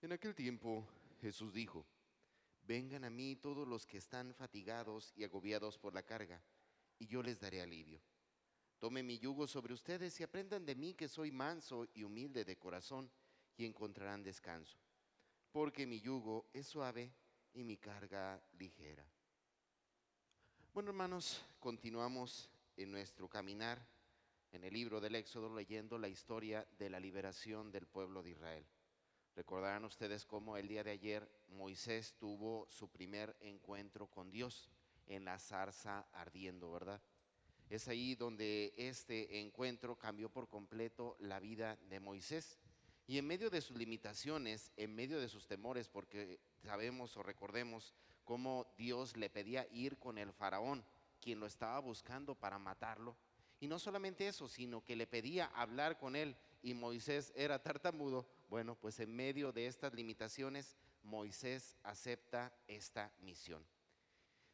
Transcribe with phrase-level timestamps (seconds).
[0.00, 0.86] En aquel tiempo
[1.20, 1.84] Jesús dijo,
[2.62, 6.40] Vengan a mí todos los que están fatigados y agobiados por la carga,
[6.98, 8.00] y yo les daré alivio.
[8.78, 12.56] Tomen mi yugo sobre ustedes y aprendan de mí que soy manso y humilde de
[12.56, 13.10] corazón,
[13.56, 14.78] y encontrarán descanso,
[15.50, 17.12] porque mi yugo es suave
[17.54, 19.04] y mi carga ligera.
[20.72, 23.84] Bueno, hermanos, continuamos en nuestro caminar
[24.52, 28.64] en el libro del Éxodo leyendo la historia de la liberación del pueblo de Israel.
[29.38, 34.68] Recordarán ustedes cómo el día de ayer Moisés tuvo su primer encuentro con Dios
[35.06, 37.00] en la zarza ardiendo, ¿verdad?
[37.70, 42.58] Es ahí donde este encuentro cambió por completo la vida de Moisés.
[43.06, 47.94] Y en medio de sus limitaciones, en medio de sus temores, porque sabemos o recordemos
[48.24, 50.84] cómo Dios le pedía ir con el faraón,
[51.20, 53.16] quien lo estaba buscando para matarlo.
[53.60, 58.26] Y no solamente eso, sino que le pedía hablar con él y Moisés era tartamudo,
[58.48, 63.64] bueno, pues en medio de estas limitaciones, Moisés acepta esta misión.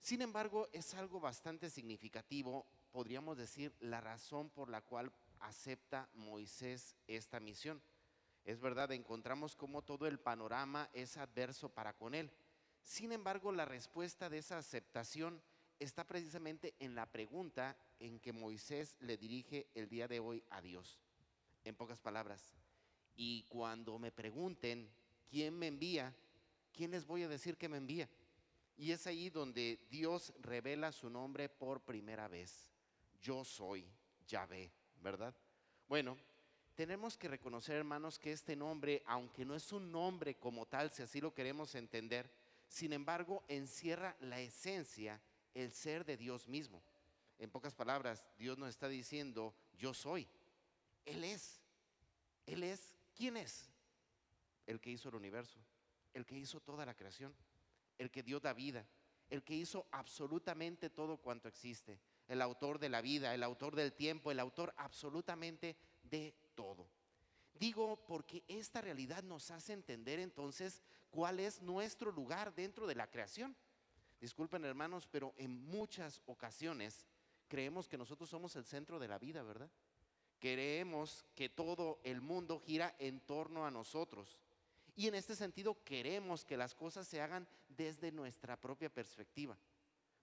[0.00, 6.96] Sin embargo, es algo bastante significativo, podríamos decir, la razón por la cual acepta Moisés
[7.06, 7.82] esta misión.
[8.44, 12.30] Es verdad, encontramos como todo el panorama es adverso para con él.
[12.82, 15.42] Sin embargo, la respuesta de esa aceptación
[15.78, 20.60] está precisamente en la pregunta en que Moisés le dirige el día de hoy a
[20.60, 20.98] Dios.
[21.64, 22.54] En pocas palabras,
[23.16, 24.88] y cuando me pregunten
[25.28, 26.14] quién me envía,
[26.72, 28.08] ¿quién les voy a decir que me envía?
[28.76, 32.70] Y es ahí donde Dios revela su nombre por primera vez.
[33.20, 33.84] Yo soy
[34.28, 34.70] Yahvé,
[35.02, 35.34] ¿verdad?
[35.88, 36.16] Bueno,
[36.76, 41.02] tenemos que reconocer, hermanos, que este nombre, aunque no es un nombre como tal, si
[41.02, 42.30] así lo queremos entender,
[42.68, 45.20] sin embargo, encierra la esencia,
[45.54, 46.80] el ser de Dios mismo.
[47.40, 50.28] En pocas palabras, Dios nos está diciendo, yo soy.
[51.04, 51.60] Él es.
[52.46, 53.68] Él es ¿Quién es?
[54.64, 55.58] El que hizo el universo,
[56.14, 57.34] el que hizo toda la creación,
[57.98, 58.86] el que dio la vida,
[59.28, 61.98] el que hizo absolutamente todo cuanto existe,
[62.28, 66.88] el autor de la vida, el autor del tiempo, el autor absolutamente de todo.
[67.54, 73.10] Digo porque esta realidad nos hace entender entonces cuál es nuestro lugar dentro de la
[73.10, 73.56] creación.
[74.20, 77.04] Disculpen hermanos, pero en muchas ocasiones
[77.48, 79.70] creemos que nosotros somos el centro de la vida, ¿verdad?
[80.38, 84.38] Queremos que todo el mundo gira en torno a nosotros.
[84.94, 89.56] Y en este sentido queremos que las cosas se hagan desde nuestra propia perspectiva.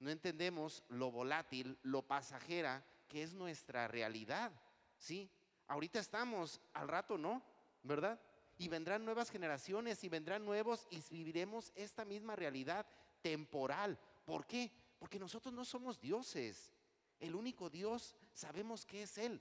[0.00, 4.50] No entendemos lo volátil, lo pasajera que es nuestra realidad.
[4.98, 5.30] ¿Sí?
[5.68, 7.42] Ahorita estamos, al rato no,
[7.82, 8.20] ¿verdad?
[8.58, 12.86] Y vendrán nuevas generaciones y vendrán nuevos y viviremos esta misma realidad
[13.22, 13.98] temporal.
[14.24, 14.72] ¿Por qué?
[14.98, 16.72] Porque nosotros no somos dioses.
[17.20, 19.40] El único Dios sabemos que es Él.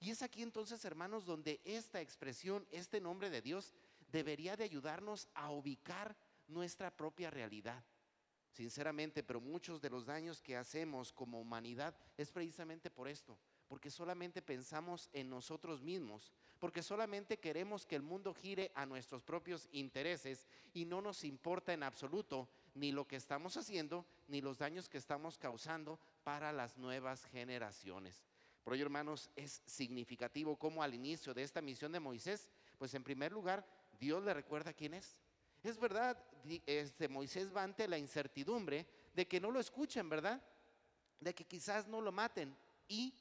[0.00, 3.72] Y es aquí entonces, hermanos, donde esta expresión, este nombre de Dios,
[4.10, 6.16] debería de ayudarnos a ubicar
[6.48, 7.82] nuestra propia realidad.
[8.54, 13.90] Sinceramente, pero muchos de los daños que hacemos como humanidad es precisamente por esto, porque
[13.90, 16.30] solamente pensamos en nosotros mismos,
[16.60, 21.72] porque solamente queremos que el mundo gire a nuestros propios intereses y no nos importa
[21.72, 26.76] en absoluto ni lo que estamos haciendo, ni los daños que estamos causando para las
[26.76, 28.22] nuevas generaciones.
[28.64, 33.04] Por ello, hermanos, es significativo cómo al inicio de esta misión de Moisés, pues en
[33.04, 33.66] primer lugar,
[34.00, 35.20] Dios le recuerda quién es.
[35.62, 36.18] Es verdad,
[36.64, 40.42] este Moisés va ante la incertidumbre de que no lo escuchen, ¿verdad?
[41.20, 42.56] De que quizás no lo maten.
[42.88, 43.14] Y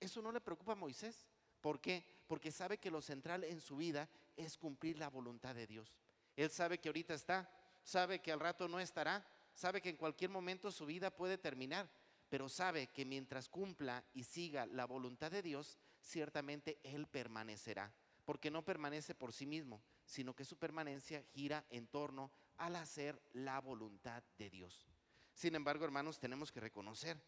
[0.00, 1.28] eso no le preocupa a Moisés.
[1.60, 2.04] ¿Por qué?
[2.26, 6.00] Porque sabe que lo central en su vida es cumplir la voluntad de Dios.
[6.36, 7.48] Él sabe que ahorita está,
[7.82, 9.24] sabe que al rato no estará,
[9.54, 11.88] sabe que en cualquier momento su vida puede terminar
[12.30, 17.92] pero sabe que mientras cumpla y siga la voluntad de Dios, ciertamente Él permanecerá,
[18.24, 23.20] porque no permanece por sí mismo, sino que su permanencia gira en torno al hacer
[23.32, 24.86] la voluntad de Dios.
[25.34, 27.20] Sin embargo, hermanos, tenemos que reconocer,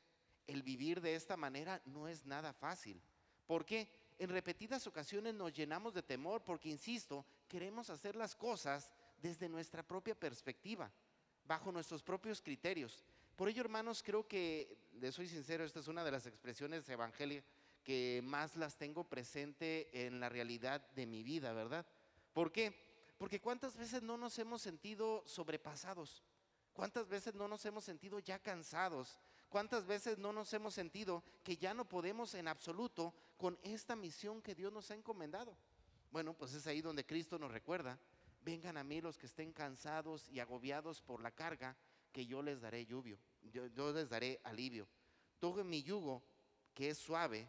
[0.46, 3.02] el vivir de esta manera no es nada fácil.
[3.46, 3.88] ¿Por qué?
[4.18, 8.90] En repetidas ocasiones nos llenamos de temor porque, insisto, queremos hacer las cosas
[9.20, 10.92] desde nuestra propia perspectiva,
[11.44, 13.04] bajo nuestros propios criterios.
[13.36, 14.76] Por ello, hermanos, creo que,
[15.10, 17.44] soy sincero, esta es una de las expresiones evangélicas
[17.82, 21.86] que más las tengo presente en la realidad de mi vida, ¿verdad?
[22.32, 22.72] ¿Por qué?
[23.18, 26.22] Porque cuántas veces no nos hemos sentido sobrepasados,
[26.72, 29.18] cuántas veces no nos hemos sentido ya cansados,
[29.48, 34.40] cuántas veces no nos hemos sentido que ya no podemos en absoluto con esta misión
[34.40, 35.56] que Dios nos ha encomendado.
[36.10, 37.98] Bueno, pues es ahí donde Cristo nos recuerda,
[38.44, 41.76] vengan a mí los que estén cansados y agobiados por la carga
[42.12, 43.18] que yo les daré lluvio,
[43.52, 44.86] yo, les daré alivio.
[45.38, 46.22] Todo mi yugo,
[46.74, 47.48] que es suave,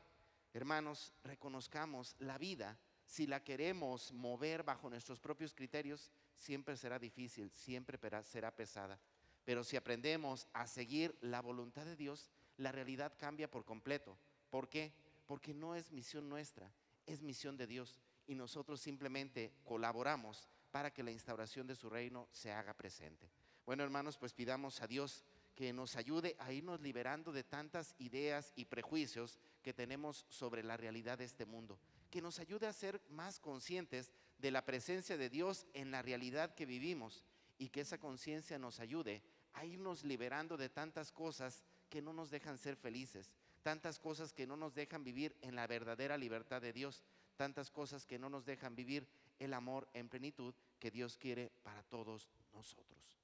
[0.53, 7.51] hermanos, reconozcamos la vida si la queremos mover bajo nuestros propios criterios, siempre será difícil,
[7.51, 8.99] siempre será pesada.
[9.45, 14.17] Pero si aprendemos a seguir la voluntad de Dios, la realidad cambia por completo.
[14.49, 14.93] ¿Por qué?
[15.25, 16.71] Porque no es misión nuestra,
[17.05, 17.99] es misión de Dios.
[18.25, 23.29] Y nosotros simplemente colaboramos para que la instauración de su reino se haga presente.
[23.65, 25.23] Bueno, hermanos, pues pidamos a Dios
[25.55, 30.77] que nos ayude a irnos liberando de tantas ideas y prejuicios que tenemos sobre la
[30.77, 31.79] realidad de este mundo,
[32.09, 36.55] que nos ayude a ser más conscientes de la presencia de Dios en la realidad
[36.55, 37.23] que vivimos
[37.57, 39.23] y que esa conciencia nos ayude
[39.53, 43.31] a irnos liberando de tantas cosas que no nos dejan ser felices,
[43.61, 47.03] tantas cosas que no nos dejan vivir en la verdadera libertad de Dios,
[47.37, 49.07] tantas cosas que no nos dejan vivir
[49.39, 53.22] el amor en plenitud que Dios quiere para todos nosotros.